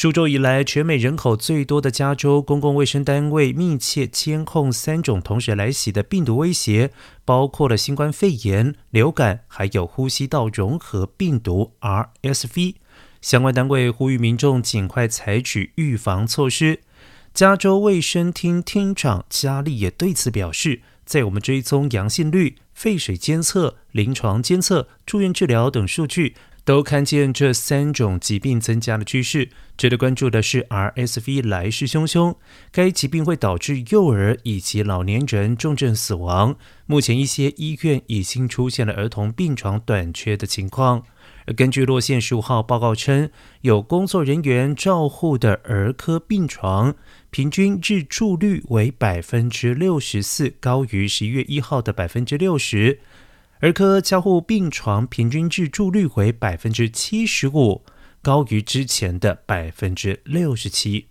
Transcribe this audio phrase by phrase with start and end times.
[0.00, 6.90] 数周以来，全美人口最多的加州公共卫生单位密切监控三种同时来袭的病毒威胁，
[7.26, 12.76] 包括了新冠肺炎、流感，还有呼吸道融合病毒 RSV。
[13.20, 16.80] 相关单位呼吁民众尽快采取预防措施。
[17.34, 26.34] 加州卫生厅厅长加利也对此表示，在我们追踪阳性率、肺水监测、临床监测、住院治疗等数据。
[26.64, 29.48] 都看见这三种疾病增加的趋势。
[29.76, 32.36] 值得关注的是，RSV 来势汹汹，
[32.70, 36.56] 该疾病会导致幼儿以及老年人重症死亡。
[36.86, 41.04] 目前，一些医院已经出现了儿童病床短缺的情况。
[41.46, 43.30] 而根据洛县十五号报告称，
[43.62, 46.94] 有工作人员照护的儿科病床
[47.30, 53.00] 平均日住率为百分之六十四，高于十一月一号的百分之六十。
[53.60, 57.84] 儿科交互病床平均日住率为百分之七十五，
[58.22, 61.08] 高于之前的百分之六十七。